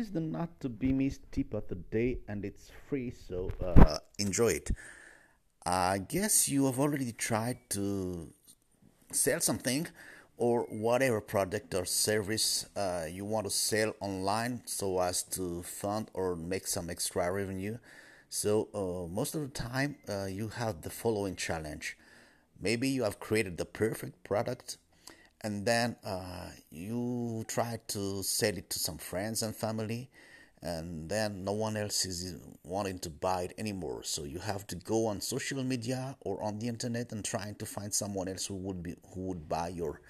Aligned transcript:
is 0.00 0.10
the 0.10 0.20
not 0.20 0.58
to 0.60 0.68
be 0.68 0.92
missed 0.92 1.20
tip 1.30 1.54
of 1.54 1.68
the 1.68 1.76
day, 1.76 2.18
and 2.26 2.44
it's 2.44 2.70
free, 2.88 3.12
so 3.28 3.50
uh, 3.64 3.98
enjoy 4.18 4.48
it. 4.48 4.70
I 5.64 5.98
guess 5.98 6.48
you 6.48 6.66
have 6.66 6.80
already 6.80 7.12
tried 7.12 7.58
to 7.70 8.32
sell 9.12 9.40
something 9.40 9.86
or 10.38 10.62
whatever 10.70 11.20
product 11.20 11.74
or 11.74 11.84
service 11.84 12.66
uh, 12.74 13.04
you 13.10 13.26
want 13.26 13.44
to 13.44 13.50
sell 13.50 13.92
online 14.00 14.62
so 14.64 14.98
as 15.00 15.22
to 15.22 15.62
fund 15.62 16.10
or 16.14 16.34
make 16.34 16.66
some 16.66 16.88
extra 16.88 17.30
revenue. 17.30 17.76
So, 18.30 18.68
uh, 18.72 19.12
most 19.12 19.34
of 19.34 19.42
the 19.42 19.48
time, 19.48 19.96
uh, 20.08 20.26
you 20.26 20.48
have 20.48 20.82
the 20.82 20.90
following 20.90 21.36
challenge. 21.36 21.98
Maybe 22.58 22.88
you 22.88 23.02
have 23.02 23.20
created 23.20 23.58
the 23.58 23.64
perfect 23.66 24.24
product 24.24 24.78
and 25.42 25.64
then 25.64 25.96
uh, 26.04 26.48
you 26.70 27.44
try 27.48 27.78
to 27.88 28.22
sell 28.22 28.56
it 28.56 28.70
to 28.70 28.78
some 28.78 28.98
friends 28.98 29.42
and 29.42 29.54
family 29.54 30.10
and 30.62 31.08
then 31.08 31.42
no 31.44 31.52
one 31.52 31.76
else 31.76 32.04
is 32.04 32.36
wanting 32.64 32.98
to 32.98 33.08
buy 33.08 33.42
it 33.42 33.54
anymore. 33.56 34.02
So 34.02 34.24
you 34.24 34.38
have 34.40 34.66
to 34.68 34.76
go 34.76 35.06
on 35.06 35.20
social 35.20 35.64
media 35.64 36.16
or 36.20 36.42
on 36.42 36.58
the 36.58 36.68
internet 36.68 37.12
and 37.12 37.24
trying 37.24 37.54
to 37.56 37.66
find 37.66 37.92
someone 37.94 38.28
else 38.28 38.46
who 38.46 38.56
would 38.56 38.82
be 38.82 38.96
who 39.14 39.22
would 39.22 39.48
buy 39.48 39.68
your 39.68 40.00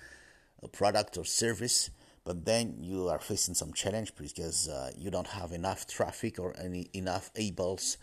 uh, 0.62 0.66
product 0.68 1.16
or 1.16 1.24
service. 1.24 1.90
But 2.24 2.44
then 2.44 2.76
you 2.80 3.08
are 3.08 3.20
facing 3.20 3.54
some 3.54 3.72
challenge 3.72 4.14
because 4.16 4.68
uh, 4.68 4.90
you 4.98 5.10
don't 5.10 5.28
have 5.28 5.52
enough 5.52 5.86
traffic 5.86 6.38
or 6.38 6.54
any 6.58 6.90
enough 6.94 7.30
eyeballs 7.38 7.96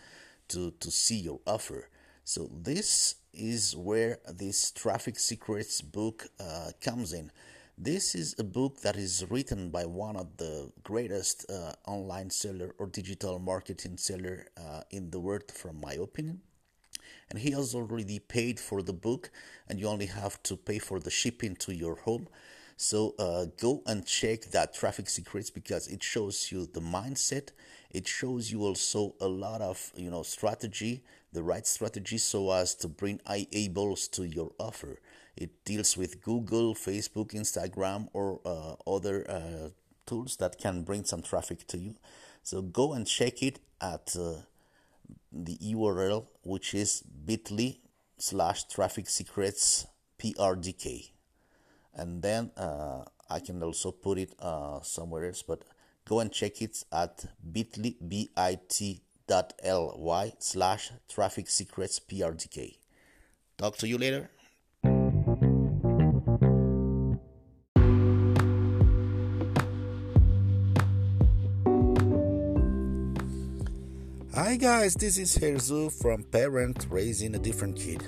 to 0.48 0.70
to 0.80 0.90
see 0.90 1.16
your 1.16 1.40
offer. 1.46 1.88
So 2.24 2.50
this 2.52 3.16
is 3.38 3.76
where 3.76 4.18
this 4.28 4.70
traffic 4.70 5.18
secrets 5.18 5.80
book 5.80 6.26
uh, 6.40 6.70
comes 6.80 7.12
in 7.12 7.30
this 7.80 8.16
is 8.16 8.34
a 8.40 8.42
book 8.42 8.80
that 8.80 8.96
is 8.96 9.24
written 9.30 9.70
by 9.70 9.86
one 9.86 10.16
of 10.16 10.36
the 10.38 10.72
greatest 10.82 11.48
uh, 11.48 11.74
online 11.86 12.28
seller 12.28 12.74
or 12.76 12.88
digital 12.88 13.38
marketing 13.38 13.98
seller 13.98 14.46
uh, 14.56 14.80
in 14.90 15.10
the 15.10 15.20
world, 15.20 15.52
from 15.52 15.80
my 15.80 15.92
opinion. 15.92 16.40
And 17.30 17.38
he 17.38 17.52
has 17.52 17.76
already 17.76 18.18
paid 18.18 18.58
for 18.58 18.82
the 18.82 18.92
book, 18.92 19.30
and 19.68 19.78
you 19.78 19.86
only 19.86 20.06
have 20.06 20.42
to 20.44 20.56
pay 20.56 20.80
for 20.80 20.98
the 20.98 21.10
shipping 21.10 21.54
to 21.56 21.72
your 21.72 21.94
home. 21.94 22.26
So 22.80 23.16
uh, 23.18 23.46
go 23.60 23.82
and 23.86 24.06
check 24.06 24.42
that 24.52 24.72
Traffic 24.72 25.08
Secrets 25.08 25.50
because 25.50 25.88
it 25.88 26.00
shows 26.00 26.52
you 26.52 26.64
the 26.64 26.80
mindset. 26.80 27.48
It 27.90 28.06
shows 28.06 28.52
you 28.52 28.62
also 28.62 29.16
a 29.20 29.26
lot 29.26 29.60
of 29.60 29.90
you 29.96 30.08
know 30.12 30.22
strategy, 30.22 31.02
the 31.32 31.42
right 31.42 31.66
strategy, 31.66 32.18
so 32.18 32.52
as 32.52 32.76
to 32.76 32.86
bring 32.86 33.20
eyeballs 33.26 34.06
to 34.08 34.22
your 34.22 34.52
offer. 34.60 35.00
It 35.36 35.64
deals 35.64 35.96
with 35.96 36.22
Google, 36.22 36.76
Facebook, 36.76 37.32
Instagram, 37.32 38.10
or 38.12 38.40
uh, 38.46 38.76
other 38.88 39.28
uh, 39.28 39.70
tools 40.06 40.36
that 40.36 40.58
can 40.58 40.84
bring 40.84 41.04
some 41.04 41.22
traffic 41.22 41.66
to 41.66 41.78
you. 41.78 41.96
So 42.44 42.62
go 42.62 42.92
and 42.92 43.08
check 43.08 43.42
it 43.42 43.58
at 43.80 44.14
uh, 44.16 44.42
the 45.32 45.56
URL, 45.56 46.26
which 46.44 46.74
is 46.74 47.02
bit.ly 47.02 47.78
slash 48.18 48.68
traffic 48.68 49.08
secrets 49.08 49.88
PRDK. 50.20 51.10
And 51.98 52.22
then 52.22 52.52
uh, 52.56 53.02
I 53.28 53.40
can 53.40 53.60
also 53.60 53.90
put 53.90 54.18
it 54.18 54.32
uh, 54.38 54.80
somewhere 54.82 55.26
else, 55.26 55.42
but 55.42 55.64
go 56.06 56.20
and 56.20 56.30
check 56.30 56.62
it 56.62 56.84
at 56.92 57.24
bit.ly, 57.52 57.96
B-I-T 58.06 59.02
dot 59.26 59.52
L-Y 59.62 60.32
slash 60.38 60.92
traffic 61.08 61.50
secrets 61.50 62.00
PRDK. 62.00 62.76
Talk 63.58 63.76
to 63.78 63.88
you 63.88 63.98
later. 63.98 64.30
Hi 74.34 74.54
guys, 74.56 74.94
this 74.94 75.18
is 75.18 75.36
Herzu 75.36 75.90
from 76.00 76.22
Parent 76.22 76.86
Raising 76.88 77.34
a 77.34 77.40
Different 77.40 77.76
Kid. 77.76 78.04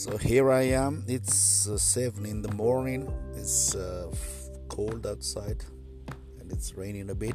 So 0.00 0.16
here 0.16 0.50
I 0.50 0.62
am. 0.62 1.04
It's 1.08 1.68
uh, 1.68 1.76
7 1.76 2.24
in 2.24 2.40
the 2.40 2.50
morning. 2.54 3.12
It's 3.36 3.74
uh, 3.74 4.10
cold 4.70 5.06
outside 5.06 5.62
and 6.40 6.50
it's 6.50 6.74
raining 6.74 7.10
a 7.10 7.14
bit 7.14 7.34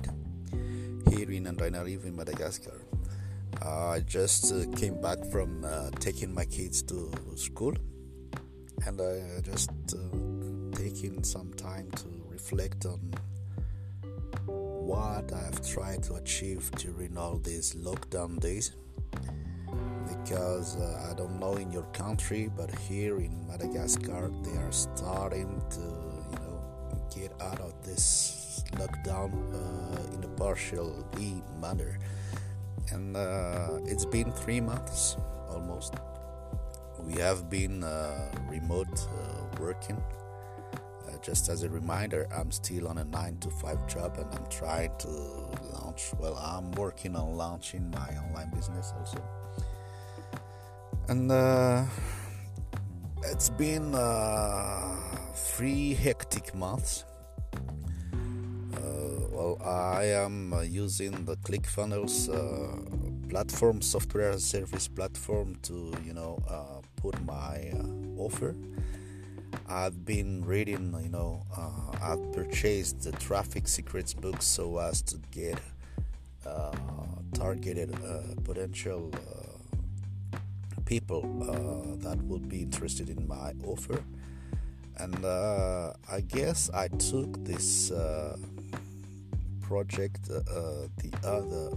here 1.12 1.30
in 1.30 1.46
Antananarivo 1.46 2.06
in 2.06 2.16
Madagascar. 2.16 2.82
Uh, 3.64 3.90
I 3.90 4.00
just 4.00 4.52
uh, 4.52 4.66
came 4.76 5.00
back 5.00 5.24
from 5.26 5.64
uh, 5.64 5.92
taking 6.00 6.34
my 6.34 6.46
kids 6.46 6.82
to 6.90 7.12
school 7.36 7.76
and 8.88 9.00
I 9.00 9.42
just 9.42 9.70
uh, 9.94 10.76
taking 10.76 11.24
some 11.24 11.54
time 11.54 11.92
to 11.98 12.08
reflect 12.32 12.88
on 12.88 13.14
what 14.48 15.32
I 15.32 15.44
have 15.44 15.62
tried 15.64 16.02
to 16.06 16.16
achieve 16.16 16.72
during 16.80 17.16
all 17.16 17.38
these 17.38 17.76
lockdown 17.76 18.40
days. 18.40 18.72
Because 20.26 20.78
uh, 20.78 21.08
I 21.08 21.14
don't 21.14 21.40
know 21.40 21.54
in 21.54 21.72
your 21.72 21.86
country, 21.94 22.50
but 22.58 22.74
here 22.74 23.18
in 23.18 23.48
Madagascar, 23.48 24.32
they 24.42 24.58
are 24.58 24.72
starting 24.72 25.62
to, 25.70 25.80
you 25.80 26.40
know, 26.42 26.62
get 27.14 27.32
out 27.40 27.60
of 27.60 27.74
this 27.84 28.64
lockdown 28.72 29.32
uh, 29.54 30.16
in 30.16 30.24
a 30.24 30.28
partial 30.30 31.06
e 31.20 31.44
manner. 31.62 32.00
And 32.92 33.16
uh, 33.16 33.78
it's 33.86 34.06
been 34.06 34.32
three 34.32 34.62
months 34.62 35.16
almost. 35.50 35.94
We 37.00 37.22
have 37.22 37.48
been 37.48 37.84
uh, 37.84 38.32
remote 38.50 39.08
uh, 39.08 39.62
working 39.62 40.02
just 41.26 41.50
as 41.50 41.64
a 41.64 41.70
reminder, 41.70 42.28
I'm 42.32 42.52
still 42.52 42.88
on 42.88 43.00
a 43.00 43.04
9 43.04 43.38
to 43.40 43.50
5 43.50 43.88
job 43.88 44.18
and 44.20 44.32
I'm 44.32 44.46
trying 44.48 44.92
to 45.00 45.08
launch, 45.74 46.12
well, 46.20 46.36
I'm 46.36 46.72
working 46.74 47.16
on 47.16 47.36
launching 47.36 47.90
my 47.90 48.16
online 48.18 48.52
business 48.52 48.94
also. 49.00 49.18
And 51.08 51.32
uh, 51.32 51.86
it's 53.24 53.50
been 53.50 53.94
uh, 53.94 54.96
three 55.34 55.94
hectic 55.94 56.56
months. 56.56 57.06
Uh, 57.54 58.80
well, 59.32 59.58
I 59.64 60.06
am 60.06 60.54
uh, 60.54 60.62
using 60.62 61.26
the 61.26 61.38
ClickFunnels 61.38 62.30
platform, 63.30 63.82
software 63.82 64.38
service 64.40 64.88
platform, 64.88 65.56
to 65.64 65.94
you 66.04 66.14
know 66.14 66.40
put 66.96 67.22
my 67.24 67.72
offer 68.18 68.56
I've 69.68 70.06
been 70.06 70.46
reading, 70.46 70.96
you 71.02 71.10
know, 71.10 71.44
uh, 71.56 71.98
I've 72.02 72.32
purchased 72.34 73.02
the 73.02 73.12
Traffic 73.14 73.68
Secrets 73.68 74.14
book 74.14 74.42
so 74.42 74.78
as 74.78 75.02
to 75.04 75.18
get 75.32 75.60
uh, 76.46 76.72
targeted 77.34 77.94
uh, 77.96 78.40
potential 78.44 79.12
people 80.86 81.24
uh, 81.42 81.96
that 82.08 82.22
would 82.24 82.48
be 82.48 82.62
interested 82.62 83.10
in 83.10 83.28
my 83.28 83.54
offer. 83.66 84.04
And 84.98 85.26
uh, 85.26 85.94
I 86.10 86.22
guess 86.22 86.70
I 86.74 86.88
took 86.88 87.44
this 87.44 87.92
project 89.62 90.24
the 90.28 91.12
other 91.24 91.70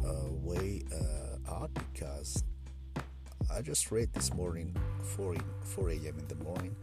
way 0.43 0.85
out 1.51 1.71
because 1.93 2.45
I 3.53 3.63
just 3.63 3.91
read 3.91 4.13
this 4.13 4.33
morning 4.35 4.77
4, 5.17 5.37
4 5.65 5.91
a.m. 5.91 6.19
in 6.19 6.29
the 6.29 6.45
morning 6.45 6.77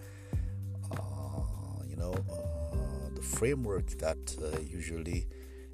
you 1.95 2.01
know 2.01 2.13
uh, 2.13 3.09
the 3.13 3.21
framework 3.21 3.87
that 3.99 4.35
uh, 4.41 4.59
usually 4.59 5.27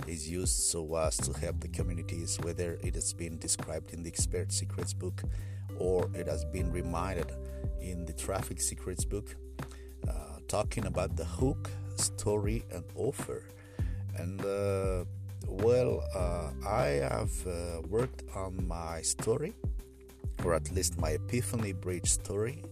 is 0.07 0.29
used 0.29 0.59
so 0.59 0.95
as 0.95 1.17
to 1.17 1.33
help 1.39 1.59
the 1.59 1.67
communities 1.67 2.39
whether 2.41 2.77
it 2.83 2.95
has 2.95 3.13
been 3.13 3.37
described 3.37 3.93
in 3.93 4.03
the 4.03 4.09
expert 4.09 4.51
secrets 4.51 4.93
book 4.93 5.23
or 5.81 6.09
it 6.13 6.27
has 6.27 6.45
been 6.45 6.71
reminded 6.71 7.31
in 7.81 8.05
the 8.05 8.13
traffic 8.13 8.61
secrets 8.61 9.03
book 9.03 9.35
uh, 10.07 10.11
talking 10.47 10.85
about 10.85 11.15
the 11.15 11.25
hook 11.25 11.71
story 11.95 12.63
and 12.71 12.83
offer. 12.95 13.43
And 14.17 14.39
uh, 14.45 15.05
well 15.47 16.03
uh, 16.15 16.51
i 16.67 16.85
have 17.11 17.33
uh, 17.47 17.81
worked 17.89 18.23
on 18.35 18.51
my 18.67 19.01
story 19.01 19.53
or 20.45 20.53
at 20.53 20.71
least 20.71 20.99
my 21.01 21.11
epiphany 21.11 21.73
bridge 21.73 22.09
story. 22.09 22.63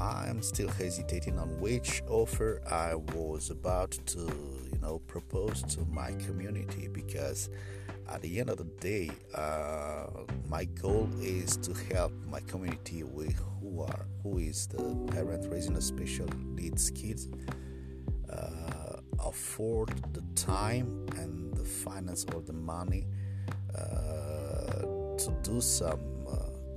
I'm 0.00 0.42
still 0.42 0.68
hesitating 0.68 1.38
on 1.38 1.60
which 1.60 2.02
offer 2.08 2.62
I 2.70 2.94
was 2.94 3.50
about 3.50 3.90
to, 4.06 4.20
you 4.20 4.78
know, 4.80 5.00
propose 5.06 5.62
to 5.74 5.80
my 5.90 6.12
community 6.12 6.88
because 6.88 7.50
at 8.10 8.22
the 8.22 8.40
end 8.40 8.50
of 8.50 8.58
the 8.58 8.64
day, 8.80 9.10
uh, 9.34 10.06
my 10.48 10.64
goal 10.64 11.08
is 11.20 11.56
to 11.58 11.72
help 11.94 12.12
my 12.26 12.40
community 12.40 13.02
with 13.02 13.40
who 13.60 13.82
are 13.82 14.06
who 14.22 14.38
is 14.38 14.66
the 14.66 14.82
parent 15.12 15.50
raising 15.50 15.76
a 15.76 15.80
special 15.80 16.26
needs 16.54 16.90
kids 16.90 17.28
uh, 18.30 18.96
afford 19.24 19.88
the 20.12 20.22
time 20.34 21.06
and 21.16 21.54
the 21.54 21.64
finance 21.64 22.26
or 22.34 22.40
the 22.42 22.52
money 22.52 23.06
uh, 23.76 24.82
to 25.16 25.34
do 25.42 25.60
some 25.60 26.00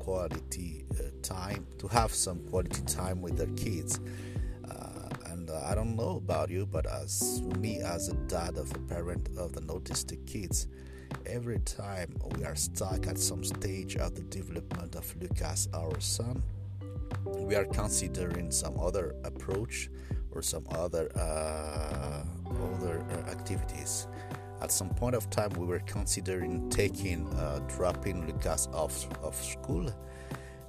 quality 0.04 0.86
uh, 1.00 1.04
time 1.22 1.66
to 1.78 1.88
have 1.88 2.14
some 2.14 2.40
quality 2.50 2.82
time 2.84 3.22
with 3.22 3.38
their 3.38 3.56
kids. 3.56 4.00
Uh, 4.70 5.10
and 5.32 5.50
uh, 5.50 5.62
i 5.66 5.74
don't 5.74 5.84
don't 5.84 5.96
know 5.96 6.18
about 6.18 6.50
you, 6.50 6.66
but 6.66 6.86
as 6.86 7.42
me, 7.60 7.80
as 7.82 8.10
a 8.10 8.14
dad 8.28 8.58
of 8.58 8.72
a 8.76 8.80
parent 8.80 9.30
of 9.38 9.54
the 9.54 9.62
autistic 9.62 10.26
kids, 10.26 10.68
every 11.26 11.60
time 11.60 12.16
we 12.36 12.46
are 12.46 12.56
stuck 12.56 13.08
at 13.08 13.18
some 13.18 13.44
stage 13.44 13.96
of 13.96 14.16
the 14.16 14.24
development 14.24 14.96
of 14.96 15.16
Lucas, 15.22 15.68
our 15.74 16.00
son, 16.00 16.42
we 17.26 17.56
are 17.56 17.66
considering 17.66 18.52
some 18.52 18.80
other 18.80 19.16
approach 19.24 19.90
or 20.32 20.42
some 20.42 20.66
other 20.72 21.10
uh, 21.16 22.24
other 22.76 23.04
uh, 23.12 23.30
activities. 23.30 24.08
At 24.62 24.72
some 24.72 24.90
point 24.90 25.16
of 25.16 25.30
time, 25.30 25.52
we 25.58 25.66
were 25.66 25.82
considering 25.86 26.70
taking 26.70 27.28
uh, 27.34 27.60
dropping 27.68 28.26
Lucas 28.28 28.68
off 28.74 29.08
of 29.22 29.36
school 29.36 29.90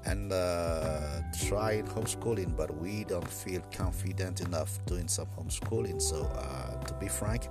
and 0.07 0.33
uh, 0.33 1.21
trying 1.47 1.87
homeschooling, 1.87 2.57
but 2.57 2.77
we 2.77 3.05
don't 3.05 3.29
feel 3.29 3.63
confident 3.73 4.41
enough 4.41 4.85
doing 4.87 5.09
some 5.09 5.27
homeschooling. 5.39 6.01
So, 6.03 6.25
uh, 6.35 6.83
to 6.85 6.95
be 6.95 7.09
frank, 7.09 7.49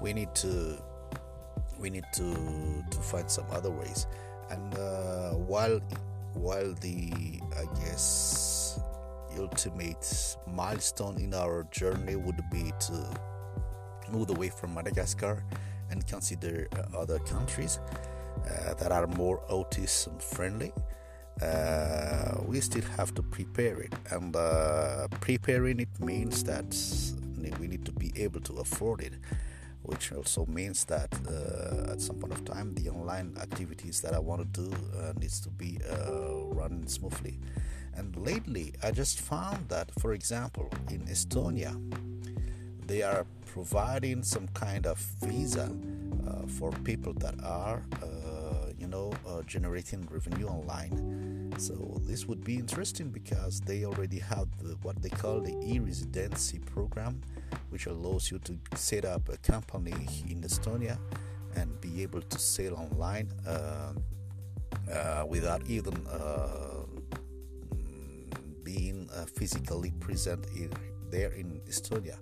we 0.00 0.12
need 0.12 0.34
to 0.36 0.82
we 1.78 1.90
need 1.90 2.04
to 2.14 2.84
to 2.90 2.98
find 2.98 3.30
some 3.30 3.46
other 3.50 3.70
ways. 3.70 4.06
And 4.50 4.74
uh, 4.74 5.30
while 5.30 5.80
while 6.34 6.72
the 6.80 7.40
I 7.56 7.64
guess 7.80 8.78
ultimate 9.38 10.36
milestone 10.46 11.18
in 11.18 11.34
our 11.34 11.66
journey 11.70 12.16
would 12.16 12.40
be 12.50 12.72
to 12.78 13.20
move 14.10 14.30
away 14.30 14.48
from 14.48 14.74
Madagascar 14.74 15.44
and 15.90 16.06
consider 16.06 16.68
uh, 16.76 16.98
other 16.98 17.18
countries 17.20 17.78
uh, 18.46 18.74
that 18.74 18.92
are 18.92 19.06
more 19.06 19.40
autism 19.50 20.20
friendly. 20.22 20.72
Uh, 21.42 22.40
we 22.46 22.60
still 22.60 22.84
have 22.96 23.12
to 23.14 23.22
prepare 23.22 23.80
it, 23.80 23.92
and 24.12 24.36
uh, 24.36 25.08
preparing 25.20 25.80
it 25.80 25.88
means 25.98 26.44
that 26.44 26.72
we 27.58 27.66
need 27.66 27.84
to 27.84 27.92
be 27.92 28.12
able 28.16 28.40
to 28.40 28.54
afford 28.54 29.00
it 29.00 29.14
which 29.84 30.12
also 30.12 30.46
means 30.46 30.84
that 30.84 31.12
uh, 31.28 31.92
at 31.92 32.00
some 32.00 32.16
point 32.16 32.32
of 32.32 32.44
time 32.44 32.74
the 32.74 32.88
online 32.88 33.36
activities 33.40 34.00
that 34.00 34.14
I 34.14 34.18
want 34.18 34.40
to 34.42 34.62
do 34.62 34.76
uh, 34.98 35.12
needs 35.20 35.40
to 35.40 35.50
be 35.50 35.78
uh, 35.90 36.54
running 36.54 36.86
smoothly. 36.88 37.38
And 37.96 38.16
lately, 38.16 38.72
I 38.82 38.90
just 38.90 39.20
found 39.20 39.68
that, 39.68 39.90
for 40.00 40.14
example, 40.14 40.68
in 40.90 41.02
Estonia, 41.06 41.72
they 42.86 43.02
are 43.02 43.24
providing 43.46 44.22
some 44.22 44.48
kind 44.48 44.86
of 44.86 44.98
visa 45.22 45.70
uh, 46.26 46.46
for 46.58 46.72
people 46.82 47.12
that 47.14 47.36
are, 47.44 47.82
generating 49.46 50.06
revenue 50.10 50.46
online. 50.46 51.52
So 51.58 52.00
this 52.02 52.26
would 52.26 52.44
be 52.44 52.56
interesting 52.56 53.10
because 53.10 53.60
they 53.60 53.84
already 53.84 54.18
have 54.18 54.48
the, 54.58 54.76
what 54.82 55.00
they 55.02 55.08
call 55.08 55.40
the 55.40 55.54
e-residency 55.64 56.58
program 56.58 57.22
which 57.70 57.86
allows 57.86 58.30
you 58.30 58.38
to 58.38 58.56
set 58.76 59.04
up 59.04 59.28
a 59.28 59.36
company 59.38 59.92
in 60.28 60.42
Estonia 60.42 60.98
and 61.56 61.80
be 61.80 62.02
able 62.02 62.20
to 62.20 62.38
sell 62.38 62.74
online 62.74 63.32
uh, 63.46 63.92
uh, 64.92 65.24
without 65.28 65.62
even 65.66 65.94
uh, 66.06 66.84
being 68.62 69.08
uh, 69.14 69.24
physically 69.26 69.92
present 70.00 70.46
in, 70.54 70.72
there 71.10 71.32
in 71.32 71.60
Estonia. 71.68 72.16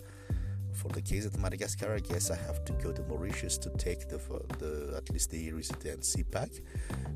For 0.82 0.88
the 0.88 1.00
case 1.00 1.25
of 1.26 1.38
Madagascar, 1.38 1.94
I 1.94 2.00
guess 2.00 2.32
I 2.32 2.34
have 2.34 2.64
to 2.64 2.73
go 2.73 2.90
to 2.90 3.02
Mauritius 3.02 3.56
to 3.58 3.70
take 3.70 4.08
the, 4.08 4.19
the 4.58 4.94
at 4.96 5.08
least 5.11 5.31
the 5.31 5.52
residency 5.52 6.25
pack. 6.25 6.50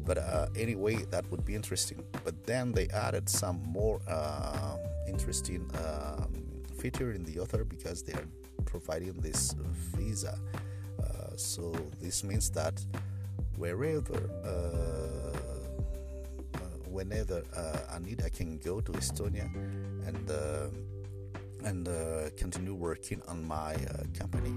But 0.05 0.19
uh, 0.19 0.47
anyway, 0.55 1.05
that 1.11 1.29
would 1.33 1.45
be 1.45 1.57
interesting. 1.57 2.05
But 2.23 2.45
then 2.47 2.71
they 2.71 2.87
added 2.91 3.29
some 3.29 3.61
more 3.67 4.01
uh, 4.07 4.77
interesting 5.09 5.69
um, 5.85 6.33
feature 6.79 7.11
in 7.11 7.25
the 7.25 7.41
author 7.41 7.65
because 7.65 8.05
they 8.05 8.13
are 8.13 8.29
providing 8.67 9.15
this 9.15 9.57
visa. 9.97 10.39
Uh, 11.03 11.35
so 11.35 11.75
this 12.01 12.23
means 12.23 12.51
that 12.51 12.81
wherever, 13.57 14.31
uh, 14.45 15.37
uh, 16.55 16.59
whenever 16.89 17.43
uh, 17.57 17.97
I 18.25 18.29
can 18.29 18.59
go 18.59 18.81
to 18.81 18.93
Estonia 18.93 19.51
and 20.07 20.31
and 21.67 21.89
uh, 21.89 22.31
continue 22.37 22.75
working 22.75 23.21
on 23.29 23.47
my 23.47 23.77
company. 24.19 24.55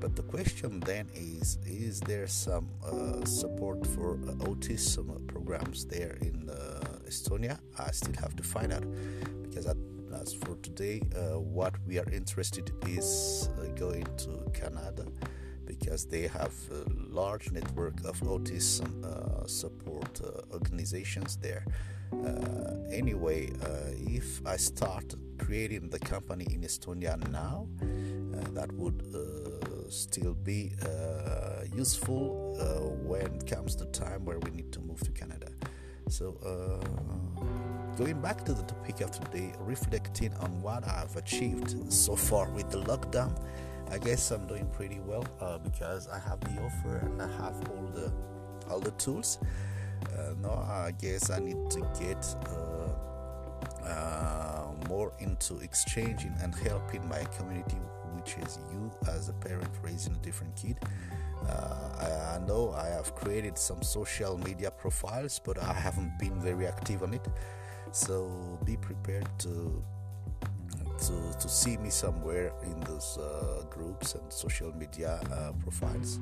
But 0.00 0.16
the 0.16 0.22
question 0.22 0.80
then 0.80 1.08
is: 1.14 1.58
Is 1.64 2.00
there 2.00 2.26
some 2.26 2.68
support 3.24 3.86
for 3.86 4.16
autism 4.48 5.06
programs 5.26 5.86
there 5.86 6.16
in 6.20 6.50
Estonia? 7.08 7.58
I 7.78 7.90
still 7.92 8.16
have 8.20 8.34
to 8.36 8.42
find 8.42 8.72
out 8.72 8.84
because 9.42 9.66
at 9.66 9.78
as 10.20 10.32
for 10.32 10.56
today, 10.56 11.02
uh, 11.16 11.40
what 11.40 11.74
we 11.86 11.98
are 11.98 12.08
interested 12.10 12.70
in 12.82 12.98
is 12.98 13.48
uh, 13.58 13.66
going 13.74 14.06
to 14.16 14.50
Canada 14.52 15.06
because 15.66 16.04
they 16.06 16.26
have 16.28 16.54
a 16.70 16.84
large 17.10 17.50
network 17.50 18.04
of 18.04 18.20
autism 18.20 19.04
uh, 19.04 19.46
support 19.46 20.20
uh, 20.22 20.54
organizations 20.54 21.36
there. 21.36 21.64
Uh, 22.12 22.74
anyway, 22.92 23.50
uh, 23.62 23.68
if 23.96 24.46
I 24.46 24.56
start 24.56 25.14
creating 25.38 25.90
the 25.90 25.98
company 25.98 26.46
in 26.50 26.62
Estonia 26.62 27.16
now, 27.30 27.68
that 28.52 28.72
would 28.72 29.02
still 29.90 30.34
be 30.34 30.72
useful 31.74 32.54
when 33.04 33.40
comes 33.42 33.76
the 33.76 33.86
time 33.86 34.24
where 34.24 34.38
we 34.40 34.50
need 34.50 34.72
to 34.72 34.80
move 34.80 35.00
to 35.00 35.10
Canada. 35.10 35.48
So, 36.08 36.36
Going 37.96 38.20
back 38.20 38.44
to 38.46 38.52
the 38.52 38.64
topic 38.64 39.00
of 39.02 39.12
today, 39.12 39.52
reflecting 39.60 40.34
on 40.38 40.60
what 40.60 40.82
I've 40.88 41.14
achieved 41.14 41.92
so 41.92 42.16
far 42.16 42.50
with 42.50 42.68
the 42.68 42.82
lockdown, 42.82 43.40
I 43.88 43.98
guess 43.98 44.32
I'm 44.32 44.48
doing 44.48 44.66
pretty 44.72 44.98
well 44.98 45.24
uh, 45.40 45.58
because 45.58 46.08
I 46.08 46.18
have 46.18 46.40
the 46.40 46.60
offer 46.60 46.96
and 46.96 47.22
I 47.22 47.28
have 47.36 47.54
all 47.70 47.86
the 47.94 48.12
all 48.68 48.80
the 48.80 48.90
tools. 48.92 49.38
Uh, 50.06 50.34
now 50.42 50.66
I 50.68 50.92
guess 51.00 51.30
I 51.30 51.38
need 51.38 51.70
to 51.70 51.80
get 52.00 52.26
uh, 52.48 53.86
uh, 53.86 54.53
more 54.88 55.12
into 55.18 55.58
exchanging 55.58 56.34
and 56.42 56.54
helping 56.54 57.06
my 57.08 57.24
community, 57.36 57.76
which 58.14 58.36
is 58.44 58.58
you 58.72 58.90
as 59.08 59.28
a 59.28 59.32
parent 59.32 59.70
raising 59.82 60.14
a 60.14 60.18
different 60.18 60.54
kid. 60.56 60.78
Uh, 61.48 62.36
I, 62.36 62.46
know 62.46 62.72
I 62.72 62.88
have 62.88 63.14
created 63.14 63.58
some 63.58 63.82
social 63.82 64.38
media 64.38 64.70
profiles, 64.70 65.40
but 65.44 65.62
I 65.62 65.72
haven't 65.72 66.18
been 66.18 66.40
very 66.40 66.66
active 66.66 67.02
on 67.02 67.14
it. 67.14 67.26
So 67.92 68.58
be 68.64 68.76
prepared 68.76 69.28
to 69.40 69.84
to 70.98 71.36
to 71.40 71.48
see 71.48 71.76
me 71.76 71.90
somewhere 71.90 72.52
in 72.62 72.80
those 72.80 73.18
uh, 73.18 73.64
groups 73.68 74.14
and 74.14 74.32
social 74.32 74.72
media 74.76 75.20
uh, 75.32 75.52
profiles. 75.62 76.18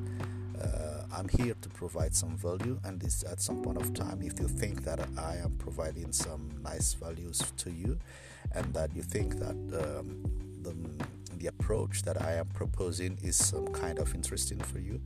Uh, 0.61 1.05
I'm 1.13 1.29
here 1.29 1.55
to 1.61 1.69
provide 1.69 2.15
some 2.15 2.37
value, 2.37 2.79
and 2.85 3.01
this 3.01 3.25
at 3.25 3.41
some 3.41 3.63
point 3.63 3.79
of 3.79 3.93
time, 3.95 4.23
if 4.23 4.39
you 4.41 4.49
think 4.49 4.85
that 4.85 5.01
I 5.19 5.37
am 5.37 5.57
providing 5.59 6.13
some 6.13 6.51
nice 6.63 6.95
values 6.95 7.39
to 7.59 7.71
you, 7.71 7.99
and 8.53 8.73
that 8.75 8.95
you 8.95 9.03
think 9.03 9.39
that 9.39 9.57
um, 9.83 10.23
the 10.63 10.75
the 11.43 11.49
approach 11.49 12.03
that 12.03 12.23
I 12.23 12.35
am 12.35 12.47
proposing 12.47 13.19
is 13.21 13.37
some 13.37 13.67
kind 13.69 13.99
of 13.99 14.15
interesting 14.15 14.61
for 14.61 14.79
you, 14.79 15.01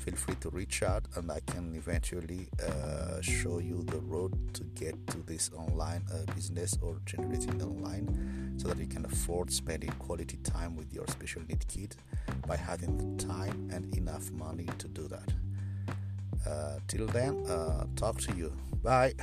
feel 0.00 0.14
free 0.14 0.36
to 0.40 0.48
reach 0.50 0.82
out 0.82 1.04
and 1.16 1.30
I 1.30 1.40
can 1.46 1.74
eventually 1.74 2.48
uh, 2.64 3.20
show 3.20 3.58
you 3.58 3.82
the 3.82 3.98
road 3.98 4.32
to 4.54 4.62
get 4.74 4.94
to 5.08 5.18
this 5.18 5.50
online 5.54 6.04
uh, 6.12 6.32
business 6.32 6.78
or 6.80 7.00
generating 7.06 7.60
online 7.60 8.54
so 8.56 8.68
that 8.68 8.78
you 8.78 8.86
can 8.86 9.04
afford 9.04 9.52
spending 9.52 9.90
quality 9.98 10.38
time 10.44 10.76
with 10.76 10.92
your 10.92 11.06
special 11.08 11.42
need 11.48 11.66
kid 11.66 11.96
by 12.46 12.56
having 12.56 12.96
the 12.96 13.24
time 13.24 13.68
and 13.72 13.94
enough 13.96 14.30
money 14.30 14.68
to 14.78 14.88
do 14.88 15.08
that. 15.08 15.32
Uh, 16.46 16.78
till 16.88 17.06
then, 17.06 17.44
uh, 17.46 17.84
talk 17.96 18.18
to 18.20 18.34
you. 18.34 18.52
Bye. 18.82 19.14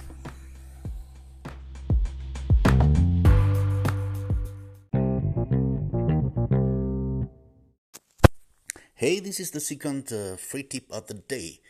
Hey, 9.07 9.21
this 9.21 9.39
is 9.39 9.51
the 9.51 9.61
second 9.61 10.11
uh, 10.11 10.35
free 10.35 10.63
tip 10.63 10.91
of 10.91 11.07
the 11.07 11.13
day. 11.13 11.61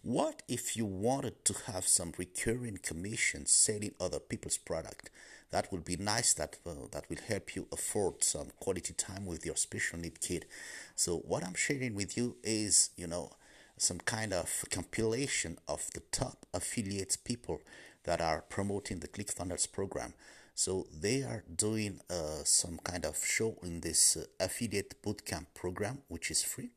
What 0.00 0.40
if 0.48 0.78
you 0.78 0.86
wanted 0.86 1.44
to 1.44 1.54
have 1.70 1.86
some 1.86 2.14
recurring 2.16 2.78
commission 2.82 3.44
selling 3.44 3.92
other 4.00 4.18
people's 4.18 4.56
product? 4.56 5.10
That 5.50 5.70
would 5.70 5.84
be 5.84 5.98
nice. 5.98 6.32
That 6.32 6.56
uh, 6.64 6.88
that 6.92 7.10
will 7.10 7.18
help 7.28 7.54
you 7.54 7.66
afford 7.70 8.24
some 8.24 8.46
quality 8.60 8.94
time 8.94 9.26
with 9.26 9.44
your 9.44 9.56
special 9.56 9.98
need 9.98 10.22
kid. 10.22 10.46
So 10.94 11.18
what 11.18 11.44
I'm 11.44 11.54
sharing 11.54 11.94
with 11.94 12.16
you 12.16 12.36
is, 12.42 12.88
you 12.96 13.06
know, 13.06 13.32
some 13.76 13.98
kind 13.98 14.32
of 14.32 14.64
compilation 14.70 15.58
of 15.68 15.90
the 15.92 16.00
top 16.12 16.46
affiliates 16.54 17.14
people 17.14 17.60
that 18.04 18.22
are 18.22 18.40
promoting 18.48 19.00
the 19.00 19.08
ClickFunnels 19.08 19.70
program. 19.70 20.14
So 20.54 20.86
they 20.98 21.22
are 21.24 21.44
doing 21.54 22.00
uh, 22.08 22.44
some 22.44 22.78
kind 22.84 23.04
of 23.04 23.22
show 23.22 23.58
in 23.62 23.80
this 23.80 24.16
uh, 24.16 24.24
affiliate 24.40 25.02
bootcamp 25.02 25.48
program, 25.52 25.98
which 26.08 26.30
is 26.30 26.42
free. 26.42 26.70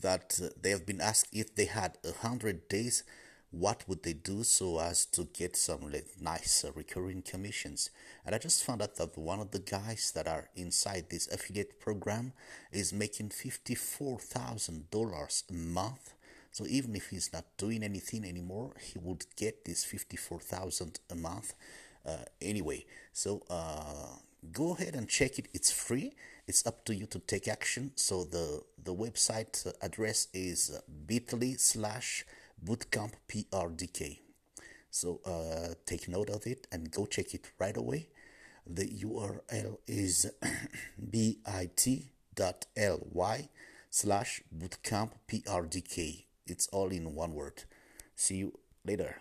That 0.00 0.40
uh, 0.42 0.48
they 0.60 0.70
have 0.70 0.86
been 0.86 1.00
asked 1.00 1.28
if 1.32 1.54
they 1.54 1.66
had 1.66 1.98
a 2.04 2.12
hundred 2.12 2.68
days 2.68 3.04
what 3.52 3.84
would 3.86 4.02
they 4.02 4.14
do 4.14 4.42
so 4.42 4.80
as 4.80 5.04
to 5.04 5.24
get 5.24 5.54
some 5.56 5.92
nice 6.18 6.64
uh, 6.64 6.72
recurring 6.74 7.20
commissions? 7.20 7.90
And 8.24 8.34
i 8.34 8.38
just 8.38 8.64
found 8.64 8.80
out 8.80 8.96
that 8.96 9.18
one 9.18 9.40
of 9.40 9.50
the 9.50 9.58
guys 9.58 10.10
that 10.14 10.26
are 10.26 10.48
inside 10.56 11.10
this 11.10 11.30
affiliate 11.30 11.78
program 11.78 12.32
is 12.72 12.94
making 12.94 13.28
$54000 13.28 15.50
a 15.50 15.52
month. 15.52 16.14
So 16.50 16.64
even 16.66 16.96
if 16.96 17.10
he's 17.10 17.30
not 17.32 17.44
doing 17.58 17.82
anything 17.82 18.24
anymore 18.24 18.72
he 18.80 18.98
would 18.98 19.26
get 19.36 19.66
this 19.66 19.84
54000 19.84 21.00
a 21.10 21.14
month 21.14 21.52
uh, 22.06 22.24
anyway. 22.40 22.86
So 23.12 23.42
uh, 23.50 24.16
go 24.50 24.74
ahead 24.74 24.94
and 24.94 25.08
check 25.08 25.38
it. 25.38 25.48
It's 25.54 25.70
free. 25.70 26.14
It's 26.46 26.66
up 26.66 26.84
to 26.86 26.94
you 26.94 27.06
to 27.06 27.18
take 27.20 27.46
action. 27.48 27.92
So 27.96 28.24
the 28.24 28.62
the 28.82 28.94
website 28.94 29.72
address 29.80 30.28
is 30.34 30.80
bit.ly 31.06 31.54
slash 31.58 32.24
bootcamp 32.64 33.12
prdk 33.28 34.18
so 34.92 35.20
uh, 35.24 35.74
take 35.86 36.06
note 36.06 36.28
of 36.28 36.46
it 36.46 36.68
and 36.70 36.90
go 36.90 37.06
check 37.06 37.34
it 37.34 37.50
right 37.58 37.76
away. 37.76 38.08
The 38.66 38.86
url 39.04 39.78
is 39.86 40.30
bit.ly 41.10 41.48
slash 43.90 44.42
bootcamp 44.56 45.10
prdk 45.26 46.24
it's 46.46 46.66
all 46.68 46.88
in 46.88 47.14
one 47.14 47.34
word. 47.34 47.64
See 48.14 48.36
you 48.36 48.58
later 48.84 49.16